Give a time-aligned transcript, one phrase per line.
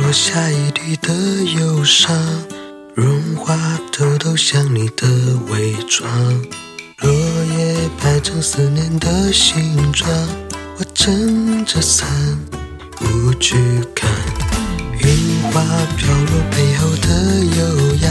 [0.00, 1.12] 落下一地的
[1.58, 2.16] 忧伤，
[2.94, 3.56] 融化
[3.92, 5.06] 偷偷想你的
[5.48, 6.10] 伪装。
[7.00, 10.10] 落叶排成思念的形状，
[10.78, 12.08] 我撑着伞，
[12.96, 13.56] 不去
[13.94, 14.10] 看。
[15.00, 15.62] 樱花
[15.96, 17.08] 飘落背后的
[17.56, 18.10] 优雅，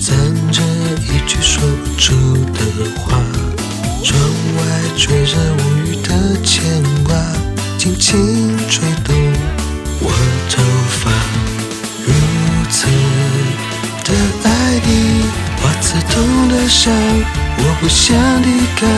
[0.00, 0.14] 藏
[0.52, 0.62] 着
[1.08, 2.14] 一句说不出
[2.52, 2.60] 的
[3.00, 3.22] 话。
[4.02, 4.20] 窗
[4.56, 4.60] 外
[4.98, 7.14] 吹着无语的牵挂，
[7.78, 8.53] 轻轻
[16.68, 16.92] 伤，
[17.58, 18.88] 我不想抵抗，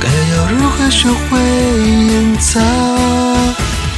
[0.00, 2.62] 该要如何学会隐藏？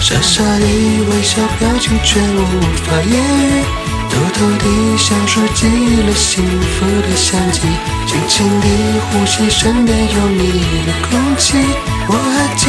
[0.01, 3.65] 傻傻的微笑，表情却无法言语，
[4.11, 4.65] 偷偷地
[4.99, 5.67] 像收集
[6.03, 7.63] 了幸福的香气，
[8.07, 8.67] 轻轻地
[9.11, 11.57] 呼吸身边有你的空气。
[12.09, 12.67] 我还记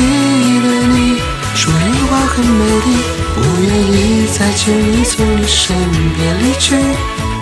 [0.64, 1.20] 得你
[1.54, 2.88] 说樱花很美丽，
[3.36, 5.76] 不愿意再轻易从你身
[6.16, 6.76] 边离去，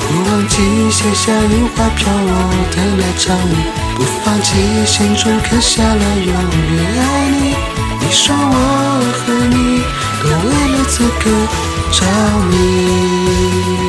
[0.07, 0.55] 不忘记
[0.91, 2.29] 写下樱花飘落
[2.71, 3.55] 的那场雨，
[3.95, 7.55] 不放弃心中刻下了永远爱你。
[7.99, 8.43] 你说我
[9.17, 9.81] 和你
[10.21, 11.23] 都为了此刻
[11.91, 11.97] 着
[12.49, 13.84] 迷。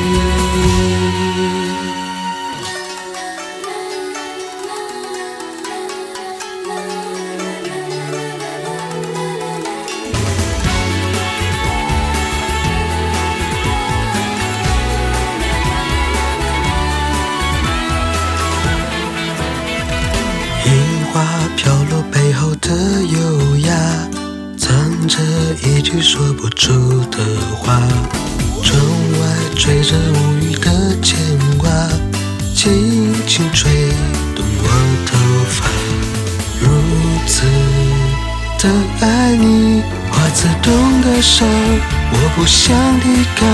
[26.57, 26.73] 出
[27.11, 27.17] 的
[27.55, 27.79] 花。
[28.63, 28.77] 窗
[29.13, 29.19] 外
[29.55, 31.17] 吹着无语的牵
[31.57, 31.69] 挂，
[32.53, 33.71] 轻轻吹
[34.35, 34.67] 动我
[35.05, 35.09] 头
[35.49, 35.57] 发。
[36.59, 36.67] 如
[37.27, 37.45] 此
[38.59, 38.69] 的
[38.99, 41.47] 爱你，花刺痛的伤，
[42.11, 43.47] 我不想抵抗，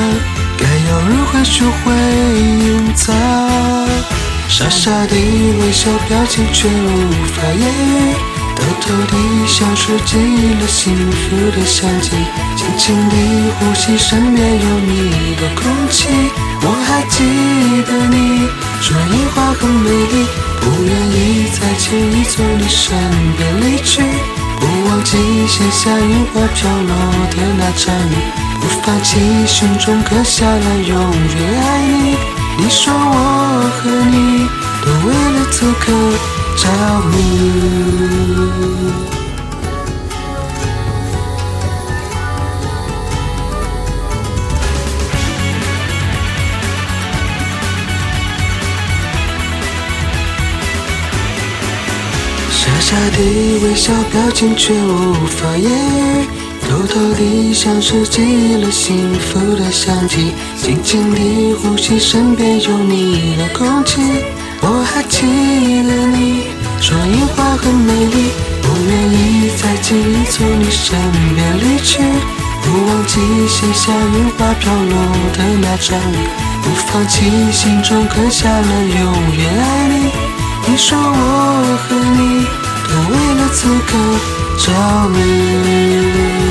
[0.57, 3.13] 该要如何学会隐藏？
[4.47, 6.71] 傻傻的微笑，表情却无
[7.33, 8.15] 法言语，
[8.55, 10.17] 偷偷地像收集
[10.59, 12.11] 了幸福的香气，
[12.55, 13.15] 轻轻地
[13.59, 16.07] 呼吸身边有你的空气。
[16.61, 17.17] 我还记
[17.83, 18.47] 得你
[18.81, 20.25] 说樱花很美丽，
[20.61, 22.95] 不愿意再轻易从你身
[23.37, 24.01] 边离去，
[24.59, 26.93] 不忘记写下樱花飘落
[27.31, 28.15] 的那场雨，
[28.61, 30.95] 不放弃心中刻下了永
[31.37, 32.15] 远爱你。
[32.55, 34.47] 你说我和你
[34.85, 35.91] 都为了此刻
[36.55, 36.69] 着
[37.11, 37.15] 迷。
[52.51, 53.17] 傻傻的
[53.63, 56.27] 微笑，表情却无法言语，
[56.61, 63.99] 偷偷地像收集了幸福的香气，轻轻地呼吸身边有你的空气。
[64.65, 65.19] 我还记
[65.83, 66.47] 得你
[66.79, 68.31] 说樱花很美丽，
[68.61, 70.97] 不愿意再轻易从你身
[71.35, 71.99] 边离去，
[72.61, 74.95] 不忘记写下樱花飘落
[75.33, 76.15] 的那场雨，
[76.63, 80.11] 不放弃心中刻下了永远爱你。
[80.65, 82.45] 你说我和你
[82.87, 83.91] 都为了此刻
[84.59, 86.42] 着迷。